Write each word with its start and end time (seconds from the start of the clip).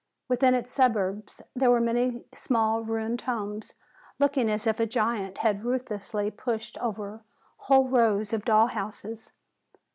Within 0.27 0.55
its 0.55 0.71
suburbs 0.71 1.43
there 1.55 1.69
were 1.69 1.79
many 1.79 2.25
small 2.33 2.81
ruined 2.81 3.21
homes, 3.21 3.75
looking 4.17 4.49
as 4.49 4.65
if 4.65 4.79
a 4.79 4.87
giant 4.87 5.37
had 5.37 5.63
ruthlessly 5.63 6.31
pushed 6.31 6.75
over 6.79 7.21
whole 7.57 7.87
rows 7.87 8.33
of 8.33 8.43
dolls' 8.43 8.71
houses. 8.71 9.31